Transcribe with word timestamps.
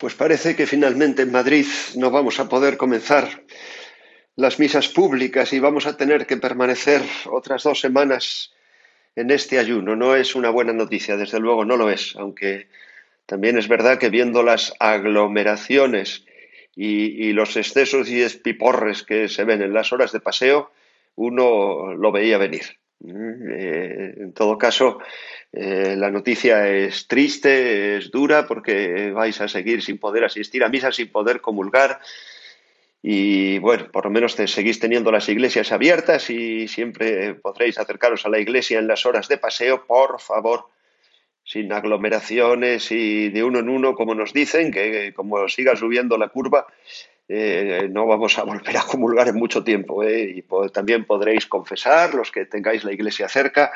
Pues 0.00 0.14
parece 0.14 0.56
que 0.56 0.66
finalmente 0.66 1.20
en 1.20 1.30
Madrid 1.30 1.66
no 1.96 2.10
vamos 2.10 2.40
a 2.40 2.48
poder 2.48 2.78
comenzar 2.78 3.44
las 4.34 4.58
misas 4.58 4.88
públicas 4.88 5.52
y 5.52 5.58
vamos 5.58 5.84
a 5.84 5.98
tener 5.98 6.26
que 6.26 6.38
permanecer 6.38 7.02
otras 7.26 7.64
dos 7.64 7.80
semanas 7.80 8.50
en 9.14 9.30
este 9.30 9.58
ayuno. 9.58 9.96
No 9.96 10.16
es 10.16 10.34
una 10.34 10.48
buena 10.48 10.72
noticia, 10.72 11.18
desde 11.18 11.38
luego 11.38 11.66
no 11.66 11.76
lo 11.76 11.90
es, 11.90 12.16
aunque 12.16 12.68
también 13.26 13.58
es 13.58 13.68
verdad 13.68 13.98
que 13.98 14.08
viendo 14.08 14.42
las 14.42 14.72
aglomeraciones 14.80 16.24
y, 16.74 17.34
los 17.34 17.58
excesos 17.58 18.08
y 18.08 18.22
espiporres 18.22 19.02
que 19.02 19.28
se 19.28 19.44
ven 19.44 19.60
en 19.60 19.74
las 19.74 19.92
horas 19.92 20.12
de 20.12 20.20
paseo, 20.20 20.72
uno 21.14 21.92
lo 21.92 22.10
veía 22.10 22.38
venir. 22.38 22.79
Eh, 23.06 24.14
en 24.16 24.32
todo 24.32 24.58
caso, 24.58 24.98
eh, 25.52 25.94
la 25.96 26.10
noticia 26.10 26.68
es 26.68 27.08
triste, 27.08 27.96
es 27.96 28.10
dura, 28.10 28.46
porque 28.46 29.10
vais 29.12 29.40
a 29.40 29.48
seguir 29.48 29.82
sin 29.82 29.98
poder 29.98 30.24
asistir 30.24 30.62
a 30.62 30.68
misa, 30.68 30.92
sin 30.92 31.10
poder 31.10 31.40
comulgar. 31.40 32.00
Y 33.02 33.58
bueno, 33.58 33.90
por 33.90 34.04
lo 34.04 34.10
menos 34.10 34.32
seguís 34.32 34.78
teniendo 34.78 35.10
las 35.10 35.28
iglesias 35.28 35.72
abiertas 35.72 36.28
y 36.28 36.68
siempre 36.68 37.34
podréis 37.34 37.78
acercaros 37.78 38.26
a 38.26 38.28
la 38.28 38.38
iglesia 38.38 38.78
en 38.78 38.86
las 38.86 39.06
horas 39.06 39.26
de 39.28 39.38
paseo, 39.38 39.86
por 39.86 40.20
favor, 40.20 40.66
sin 41.42 41.72
aglomeraciones 41.72 42.92
y 42.92 43.30
de 43.30 43.42
uno 43.42 43.60
en 43.60 43.70
uno, 43.70 43.94
como 43.94 44.14
nos 44.14 44.34
dicen, 44.34 44.70
que 44.70 45.14
como 45.14 45.48
siga 45.48 45.76
subiendo 45.76 46.18
la 46.18 46.28
curva, 46.28 46.66
eh, 47.32 47.88
no 47.90 48.06
vamos 48.06 48.38
a 48.38 48.42
volver 48.44 48.76
a 48.76 48.82
comulgar 48.82 49.28
en 49.28 49.36
mucho 49.36 49.62
tiempo. 49.62 50.02
¿eh? 50.02 50.34
Y 50.36 50.44
también 50.72 51.04
podréis 51.04 51.46
confesar, 51.46 52.14
los 52.14 52.30
que 52.30 52.44
tengáis 52.44 52.84
la 52.84 52.92
iglesia 52.92 53.28
cerca, 53.28 53.72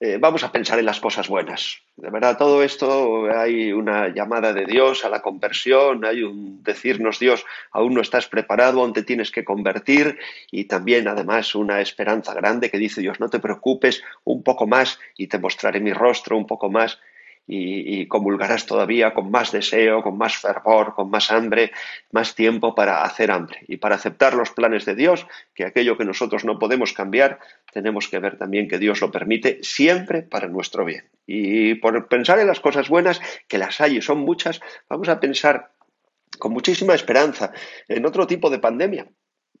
eh, 0.00 0.18
vamos 0.20 0.42
a 0.42 0.50
pensar 0.50 0.78
en 0.78 0.86
las 0.86 0.98
cosas 0.98 1.28
buenas. 1.28 1.78
De 1.96 2.10
verdad, 2.10 2.36
todo 2.36 2.62
esto 2.62 3.30
hay 3.34 3.72
una 3.72 4.08
llamada 4.08 4.52
de 4.52 4.64
Dios 4.64 5.04
a 5.04 5.08
la 5.08 5.22
conversión, 5.22 6.04
hay 6.04 6.22
un 6.22 6.62
decirnos 6.64 7.20
Dios, 7.20 7.46
aún 7.70 7.94
no 7.94 8.00
estás 8.00 8.26
preparado, 8.26 8.80
aún 8.80 8.92
te 8.92 9.04
tienes 9.04 9.30
que 9.30 9.44
convertir 9.44 10.18
y 10.50 10.64
también 10.64 11.06
además 11.06 11.54
una 11.54 11.80
esperanza 11.80 12.34
grande 12.34 12.70
que 12.70 12.78
dice 12.78 13.02
Dios, 13.02 13.20
no 13.20 13.30
te 13.30 13.38
preocupes, 13.38 14.02
un 14.24 14.42
poco 14.42 14.66
más 14.66 14.98
y 15.16 15.28
te 15.28 15.38
mostraré 15.38 15.80
mi 15.80 15.92
rostro, 15.92 16.36
un 16.36 16.46
poco 16.46 16.68
más 16.68 16.98
y, 17.46 18.06
comulgarás 18.06 18.66
todavía 18.66 19.12
con 19.12 19.30
más 19.30 19.52
deseo, 19.52 20.02
con 20.02 20.16
más 20.16 20.36
fervor, 20.36 20.94
con 20.94 21.10
más 21.10 21.30
hambre, 21.30 21.72
más 22.10 22.34
tiempo 22.34 22.74
para 22.74 23.02
hacer 23.02 23.30
hambre 23.30 23.60
y 23.68 23.76
para 23.76 23.96
aceptar 23.96 24.34
los 24.34 24.50
planes 24.50 24.84
de 24.84 24.94
Dios, 24.94 25.26
que 25.54 25.64
aquello 25.64 25.98
que 25.98 26.04
nosotros 26.04 26.44
no 26.44 26.58
podemos 26.58 26.92
cambiar, 26.92 27.38
tenemos 27.72 28.08
que 28.08 28.18
ver 28.18 28.38
también 28.38 28.68
que 28.68 28.78
Dios 28.78 29.00
lo 29.00 29.10
permite 29.10 29.58
siempre 29.62 30.22
para 30.22 30.48
nuestro 30.48 30.84
bien. 30.84 31.04
Y 31.26 31.74
por 31.76 32.08
pensar 32.08 32.38
en 32.38 32.46
las 32.46 32.60
cosas 32.60 32.88
buenas, 32.88 33.20
que 33.48 33.58
las 33.58 33.80
hay 33.80 33.98
y 33.98 34.02
son 34.02 34.18
muchas, 34.18 34.60
vamos 34.88 35.08
a 35.08 35.20
pensar 35.20 35.72
con 36.38 36.52
muchísima 36.52 36.94
esperanza 36.94 37.52
en 37.88 38.06
otro 38.06 38.26
tipo 38.26 38.50
de 38.50 38.58
pandemia. 38.58 39.06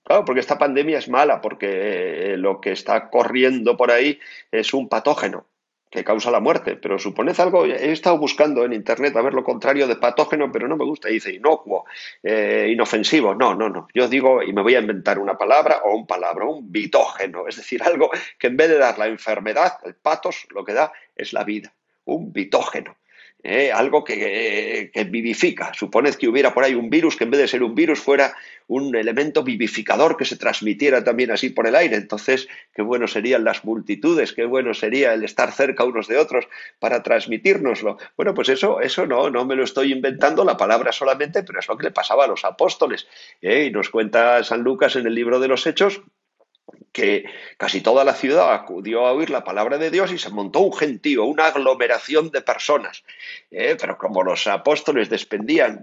Claro, 0.04 0.24
porque 0.26 0.40
esta 0.40 0.58
pandemia 0.58 0.98
es 0.98 1.08
mala, 1.08 1.40
porque 1.40 2.34
lo 2.36 2.60
que 2.60 2.72
está 2.72 3.08
corriendo 3.08 3.76
por 3.76 3.90
ahí 3.90 4.20
es 4.50 4.74
un 4.74 4.88
patógeno, 4.90 5.46
que 5.94 6.02
causa 6.02 6.32
la 6.32 6.40
muerte. 6.40 6.74
Pero 6.74 6.98
suponed 6.98 7.38
algo, 7.38 7.64
he 7.64 7.92
estado 7.92 8.18
buscando 8.18 8.64
en 8.64 8.72
Internet 8.72 9.16
a 9.16 9.22
ver 9.22 9.32
lo 9.32 9.44
contrario 9.44 9.86
de 9.86 9.94
patógeno, 9.94 10.50
pero 10.50 10.66
no 10.66 10.76
me 10.76 10.84
gusta. 10.84 11.08
Dice 11.08 11.32
inocuo, 11.32 11.84
eh, 12.20 12.68
inofensivo. 12.68 13.32
No, 13.36 13.54
no, 13.54 13.68
no. 13.68 13.86
Yo 13.94 14.08
digo, 14.08 14.42
y 14.42 14.52
me 14.52 14.62
voy 14.62 14.74
a 14.74 14.80
inventar 14.80 15.20
una 15.20 15.38
palabra 15.38 15.82
o 15.84 15.94
un 15.94 16.04
palabra, 16.04 16.46
un 16.46 16.72
bitógeno. 16.72 17.46
Es 17.46 17.56
decir, 17.56 17.80
algo 17.84 18.10
que 18.38 18.48
en 18.48 18.56
vez 18.56 18.68
de 18.70 18.78
dar 18.78 18.98
la 18.98 19.06
enfermedad, 19.06 19.78
el 19.84 19.94
patos, 19.94 20.48
lo 20.50 20.64
que 20.64 20.72
da 20.72 20.92
es 21.14 21.32
la 21.32 21.44
vida. 21.44 21.72
Un 22.06 22.32
bitógeno. 22.32 22.96
¿Eh? 23.44 23.70
algo 23.70 24.02
que, 24.02 24.90
vivifica. 25.08 25.72
Suponed 25.74 26.14
que 26.14 26.26
hubiera 26.26 26.52
por 26.52 26.64
ahí 26.64 26.74
un 26.74 26.90
virus 26.90 27.16
que 27.16 27.24
en 27.24 27.30
vez 27.30 27.40
de 27.40 27.48
ser 27.48 27.62
un 27.62 27.74
virus 27.74 28.00
fuera 28.00 28.34
un 28.66 28.96
elemento 28.96 29.44
vivificador 29.44 30.16
que 30.16 30.24
se 30.24 30.36
transmitiera 30.36 31.04
también 31.04 31.30
así 31.30 31.50
por 31.50 31.66
el 31.66 31.76
aire. 31.76 31.96
Entonces, 31.96 32.48
qué 32.74 32.82
bueno 32.82 33.06
serían 33.06 33.44
las 33.44 33.64
multitudes, 33.64 34.32
qué 34.32 34.46
bueno 34.46 34.72
sería 34.72 35.12
el 35.12 35.22
estar 35.22 35.52
cerca 35.52 35.84
unos 35.84 36.08
de 36.08 36.16
otros 36.16 36.48
para 36.78 37.02
transmitírnoslo. 37.02 37.98
Bueno, 38.16 38.34
pues 38.34 38.48
eso, 38.48 38.80
eso 38.80 39.06
no, 39.06 39.28
no 39.30 39.44
me 39.44 39.54
lo 39.54 39.64
estoy 39.64 39.92
inventando 39.92 40.44
la 40.44 40.56
palabra 40.56 40.92
solamente, 40.92 41.42
pero 41.42 41.60
es 41.60 41.68
lo 41.68 41.76
que 41.76 41.84
le 41.84 41.90
pasaba 41.90 42.24
a 42.24 42.28
los 42.28 42.44
apóstoles. 42.44 43.06
¿eh? 43.42 43.66
Y 43.66 43.70
nos 43.70 43.90
cuenta 43.90 44.42
San 44.42 44.62
Lucas 44.62 44.96
en 44.96 45.06
el 45.06 45.14
libro 45.14 45.38
de 45.38 45.48
los 45.48 45.66
Hechos 45.66 46.00
que 46.94 47.24
casi 47.56 47.80
toda 47.80 48.04
la 48.04 48.14
ciudad 48.14 48.54
acudió 48.54 49.04
a 49.04 49.12
oír 49.12 49.28
la 49.28 49.42
palabra 49.42 49.78
de 49.78 49.90
Dios 49.90 50.12
y 50.12 50.18
se 50.18 50.30
montó 50.30 50.60
un 50.60 50.72
gentío, 50.72 51.24
una 51.24 51.46
aglomeración 51.46 52.30
de 52.30 52.40
personas. 52.40 53.02
Eh, 53.50 53.76
pero 53.78 53.98
como 53.98 54.22
los 54.22 54.46
apóstoles 54.46 55.10
desprendían, 55.10 55.80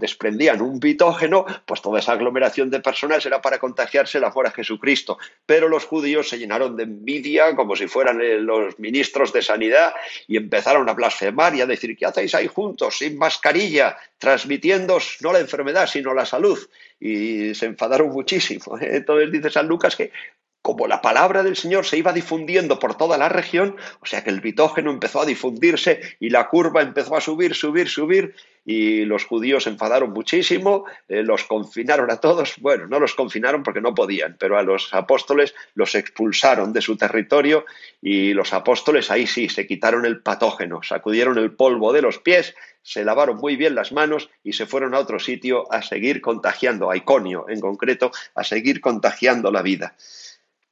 un 0.62 0.80
bitógeno, 0.80 1.44
pues 1.66 1.82
toda 1.82 1.98
esa 1.98 2.12
aglomeración 2.12 2.70
de 2.70 2.80
personas 2.80 3.26
era 3.26 3.42
para 3.42 3.58
contagiarse 3.58 4.20
la 4.20 4.32
fuera 4.32 4.52
Jesucristo. 4.52 5.18
Pero 5.44 5.68
los 5.68 5.84
judíos 5.84 6.30
se 6.30 6.38
llenaron 6.38 6.78
de 6.78 6.84
envidia 6.84 7.54
como 7.54 7.76
si 7.76 7.88
fueran 7.88 8.22
eh, 8.22 8.38
los 8.38 8.78
ministros 8.78 9.34
de 9.34 9.42
sanidad 9.42 9.92
y 10.26 10.38
empezaron 10.38 10.88
a 10.88 10.94
blasfemar 10.94 11.54
y 11.54 11.60
a 11.60 11.66
decir, 11.66 11.94
¿qué 11.94 12.06
hacéis 12.06 12.34
ahí 12.34 12.46
juntos, 12.46 12.96
sin 12.96 13.18
mascarilla, 13.18 13.98
transmitiendo 14.16 14.96
no 15.20 15.34
la 15.34 15.40
enfermedad, 15.40 15.86
sino 15.86 16.14
la 16.14 16.24
salud? 16.24 16.58
Y 16.98 17.54
se 17.54 17.66
enfadaron 17.66 18.08
muchísimo. 18.08 18.78
Entonces 18.80 19.30
dice 19.30 19.50
San 19.50 19.68
Lucas 19.68 19.94
que 19.94 20.10
como 20.62 20.86
la 20.86 21.02
palabra 21.02 21.42
del 21.42 21.56
Señor 21.56 21.84
se 21.84 21.98
iba 21.98 22.12
difundiendo 22.12 22.78
por 22.78 22.96
toda 22.96 23.18
la 23.18 23.28
región, 23.28 23.76
o 24.00 24.06
sea 24.06 24.22
que 24.22 24.30
el 24.30 24.40
bitógeno 24.40 24.90
empezó 24.90 25.20
a 25.20 25.26
difundirse 25.26 26.00
y 26.20 26.30
la 26.30 26.48
curva 26.48 26.82
empezó 26.82 27.16
a 27.16 27.20
subir, 27.20 27.54
subir, 27.54 27.88
subir, 27.88 28.34
y 28.64 29.04
los 29.04 29.24
judíos 29.24 29.64
se 29.64 29.70
enfadaron 29.70 30.12
muchísimo, 30.12 30.84
eh, 31.08 31.22
los 31.22 31.44
confinaron 31.44 32.10
a 32.10 32.18
todos, 32.18 32.54
bueno, 32.60 32.86
no 32.86 33.00
los 33.00 33.14
confinaron 33.14 33.64
porque 33.64 33.80
no 33.80 33.94
podían, 33.94 34.36
pero 34.38 34.56
a 34.56 34.62
los 34.62 34.94
apóstoles 34.94 35.54
los 35.74 35.94
expulsaron 35.96 36.72
de 36.72 36.80
su 36.80 36.96
territorio 36.96 37.64
y 38.00 38.32
los 38.34 38.52
apóstoles 38.52 39.10
ahí 39.10 39.26
sí, 39.26 39.48
se 39.48 39.66
quitaron 39.66 40.06
el 40.06 40.22
patógeno, 40.22 40.80
sacudieron 40.82 41.38
el 41.38 41.52
polvo 41.52 41.92
de 41.92 42.02
los 42.02 42.18
pies, 42.18 42.54
se 42.82 43.04
lavaron 43.04 43.38
muy 43.38 43.56
bien 43.56 43.74
las 43.74 43.92
manos 43.92 44.30
y 44.44 44.52
se 44.52 44.66
fueron 44.66 44.94
a 44.94 45.00
otro 45.00 45.18
sitio 45.18 45.72
a 45.72 45.82
seguir 45.82 46.20
contagiando, 46.20 46.90
a 46.90 46.96
Iconio 46.96 47.46
en 47.48 47.60
concreto, 47.60 48.12
a 48.34 48.44
seguir 48.44 48.80
contagiando 48.80 49.50
la 49.50 49.62
vida. 49.62 49.96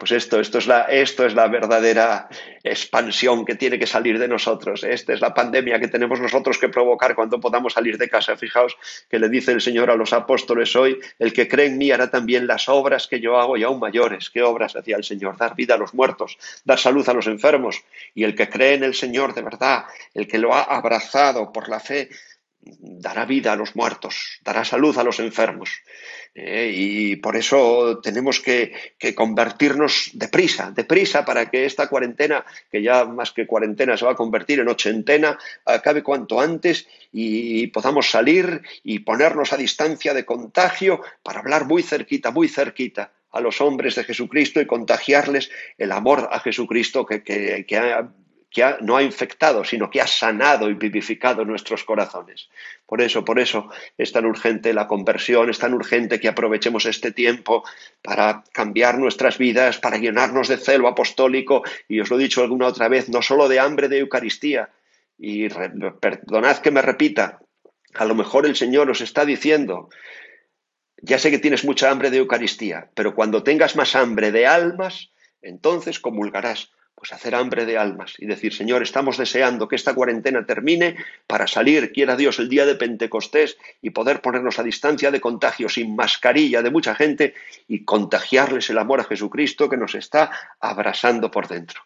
Pues 0.01 0.13
esto, 0.13 0.41
esto 0.41 0.57
es, 0.57 0.67
la, 0.67 0.85
esto 0.85 1.27
es 1.27 1.35
la 1.35 1.47
verdadera 1.47 2.27
expansión 2.65 3.45
que 3.45 3.55
tiene 3.55 3.79
que 3.79 3.87
salir 3.87 4.19
de 4.19 4.29
nosotros. 4.29 4.83
Esta 4.83 5.13
es 5.13 5.21
la 5.21 5.35
pandemia 5.35 5.79
que 5.79 5.89
tenemos 5.89 6.19
nosotros 6.19 6.57
que 6.57 6.71
provocar 6.71 7.15
cuando 7.15 7.39
podamos 7.39 7.75
salir 7.75 7.99
de 7.99 8.09
casa. 8.09 8.35
Fijaos 8.39 8.79
que 9.11 9.19
le 9.19 9.29
dice 9.29 9.53
el 9.53 9.61
Señor 9.61 9.91
a 9.91 9.97
los 9.97 10.15
apóstoles 10.15 10.75
hoy, 10.75 10.99
el 11.19 11.35
que 11.35 11.49
cree 11.49 11.67
en 11.67 11.77
mí 11.77 11.91
hará 11.91 12.11
también 12.11 12.47
las 12.47 12.67
obras 12.71 13.09
que 13.09 13.21
yo 13.21 13.39
hago 13.39 13.59
y 13.59 13.63
aún 13.63 13.79
mayores. 13.79 14.31
¿Qué 14.31 14.43
obras 14.43 14.75
hacía 14.75 14.97
el 14.97 15.05
Señor? 15.05 15.37
Dar 15.37 15.55
vida 15.55 15.75
a 15.75 15.79
los 15.79 15.93
muertos, 15.93 16.39
dar 16.65 16.79
salud 16.79 17.07
a 17.07 17.13
los 17.13 17.27
enfermos. 17.27 17.83
Y 18.15 18.25
el 18.25 18.35
que 18.35 18.49
cree 18.49 18.77
en 18.77 18.85
el 18.85 18.95
Señor 18.95 19.35
de 19.35 19.43
verdad, 19.43 19.85
el 20.15 20.27
que 20.27 20.39
lo 20.39 20.55
ha 20.55 20.63
abrazado 20.63 21.53
por 21.53 21.69
la 21.69 21.79
fe, 21.79 22.09
dará 22.63 23.25
vida 23.25 23.53
a 23.53 23.57
los 23.57 23.75
muertos, 23.75 24.41
dará 24.45 24.65
salud 24.65 24.97
a 24.99 25.05
los 25.05 25.19
enfermos. 25.21 25.71
Eh, 26.35 26.73
y 26.75 27.17
por 27.17 27.37
eso 27.37 28.01
tenemos 28.01 28.41
que, 28.41 28.95
convertirnos 29.15 30.11
deprisa, 30.15 30.71
deprisa 30.71 31.25
para 31.25 31.51
que 31.51 31.65
esta 31.65 31.89
cuarentena, 31.89 32.45
que 32.71 32.83
ya 32.83 33.05
más 33.05 33.33
que 33.33 33.47
cuarentena 33.47 33.97
se 33.97 34.05
va 34.05 34.13
a 34.13 34.17
convertir 34.17 34.61
en 34.61 34.69
ochentena, 34.69 35.39
acabe 35.65 36.03
cuanto 36.03 36.41
antes 36.41 36.87
y 37.13 37.67
podamos 37.69 38.11
salir 38.11 38.63
y 38.85 39.01
ponernos 39.01 39.53
a 39.53 39.57
distancia 39.57 40.15
de 40.15 40.25
contagio 40.25 41.01
para 41.23 41.41
hablar 41.41 41.67
muy 41.67 41.83
cerquita, 41.83 42.31
muy 42.31 42.49
cerquita 42.49 43.13
a 43.33 43.41
los 43.41 43.61
hombres 43.61 43.95
de 43.95 44.05
Jesucristo 44.05 44.61
y 44.61 44.67
contagiarles 44.67 45.51
el 45.79 45.93
amor 45.93 46.29
a 46.31 46.41
Jesucristo 46.41 47.07
que, 47.07 47.23
que 47.23 47.97
que 48.51 48.77
no 48.81 48.97
ha 48.97 49.03
infectado, 49.03 49.65
sino 49.65 49.91
que 49.91 50.01
ha 50.01 50.07
sanado 50.07 50.69
y 50.69 50.75
vivificado 50.75 51.45
nuestros 51.45 51.85
corazones. 51.85 52.49
Por 52.85 53.01
eso, 53.01 53.25
por 53.25 53.39
eso 53.39 53.71
es 53.97 54.11
tan 54.13 54.27
urgente 54.27 54.75
la 54.75 54.89
conversión, 54.89 55.51
es 55.51 55.59
tan 55.59 55.73
urgente 55.73 56.19
que 56.19 56.29
aprovechemos 56.29 56.85
este 56.87 57.13
tiempo 57.13 57.63
para 58.03 58.43
cambiar 58.53 58.99
nuestras 58.99 59.39
vidas, 59.39 59.79
para 59.79 59.99
llenarnos 59.99 60.49
de 60.49 60.57
celo 60.57 60.89
apostólico, 60.89 61.63
y 61.89 62.01
os 62.01 62.11
lo 62.11 62.19
he 62.19 62.23
dicho 62.23 62.43
alguna 62.43 62.67
otra 62.67 62.89
vez, 62.89 63.09
no 63.09 63.23
solo 63.23 63.49
de 63.49 63.61
hambre 63.61 63.89
de 63.89 63.99
Eucaristía, 63.99 64.71
y 65.17 65.49
perdonad 65.49 66.59
que 66.59 66.73
me 66.73 66.83
repita, 66.83 67.39
a 67.95 68.05
lo 68.05 68.15
mejor 68.15 68.47
el 68.47 68.57
Señor 68.57 68.91
os 68.91 69.01
está 69.01 69.25
diciendo, 69.25 69.91
ya 71.03 71.19
sé 71.19 71.31
que 71.31 71.39
tienes 71.39 71.65
mucha 71.65 71.91
hambre 71.91 72.11
de 72.11 72.19
Eucaristía, 72.19 72.91
pero 72.95 73.15
cuando 73.15 73.45
tengas 73.45 73.77
más 73.77 73.95
hambre 73.95 74.33
de 74.33 74.47
almas, 74.47 75.11
entonces 75.41 76.01
comulgarás 76.01 76.73
pues 77.01 77.15
hacer 77.15 77.35
hambre 77.35 77.65
de 77.65 77.79
almas 77.79 78.13
y 78.19 78.27
decir, 78.27 78.53
Señor, 78.53 78.83
estamos 78.83 79.17
deseando 79.17 79.69
que 79.69 79.77
esta 79.77 79.95
cuarentena 79.95 80.45
termine 80.45 80.97
para 81.27 81.47
salir, 81.47 81.93
quiera 81.93 82.15
Dios, 82.15 82.39
el 82.39 82.51
día 82.51 82.67
de 82.67 82.75
Pentecostés 82.75 83.57
y 83.81 83.89
poder 83.89 84.21
ponernos 84.21 84.59
a 84.59 84.63
distancia 84.63 85.11
de 85.11 85.19
contagio 85.19 85.71
sin 85.71 85.97
mascarilla 85.97 86.61
de 86.61 86.71
mucha 86.71 86.95
gente 86.95 87.33
y 87.67 87.85
contagiarles 87.85 88.69
el 88.69 88.77
amor 88.77 89.01
a 89.01 89.05
Jesucristo 89.05 89.71
que 89.71 89.79
nos 89.79 89.95
está 89.95 90.31
abrasando 90.61 91.31
por 91.31 91.49
dentro. 91.49 91.81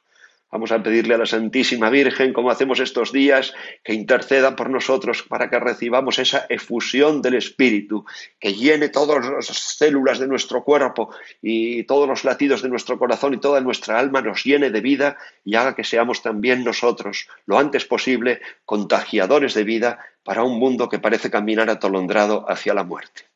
Vamos 0.54 0.70
a 0.70 0.80
pedirle 0.80 1.14
a 1.14 1.18
la 1.18 1.26
Santísima 1.26 1.90
Virgen, 1.90 2.32
como 2.32 2.48
hacemos 2.48 2.78
estos 2.78 3.10
días, 3.10 3.52
que 3.82 3.92
interceda 3.92 4.54
por 4.54 4.70
nosotros 4.70 5.24
para 5.24 5.50
que 5.50 5.58
recibamos 5.58 6.20
esa 6.20 6.46
efusión 6.48 7.22
del 7.22 7.34
Espíritu, 7.34 8.04
que 8.38 8.54
llene 8.54 8.88
todas 8.88 9.28
las 9.28 9.46
células 9.46 10.20
de 10.20 10.28
nuestro 10.28 10.62
cuerpo 10.62 11.12
y 11.42 11.82
todos 11.82 12.06
los 12.06 12.22
latidos 12.22 12.62
de 12.62 12.68
nuestro 12.68 13.00
corazón 13.00 13.34
y 13.34 13.38
toda 13.38 13.60
nuestra 13.62 13.98
alma 13.98 14.22
nos 14.22 14.44
llene 14.44 14.70
de 14.70 14.80
vida 14.80 15.16
y 15.44 15.56
haga 15.56 15.74
que 15.74 15.82
seamos 15.82 16.22
también 16.22 16.62
nosotros, 16.62 17.26
lo 17.46 17.58
antes 17.58 17.84
posible, 17.84 18.40
contagiadores 18.64 19.54
de 19.54 19.64
vida 19.64 19.98
para 20.22 20.44
un 20.44 20.60
mundo 20.60 20.88
que 20.88 21.00
parece 21.00 21.32
caminar 21.32 21.68
atolondrado 21.68 22.48
hacia 22.48 22.74
la 22.74 22.84
muerte. 22.84 23.33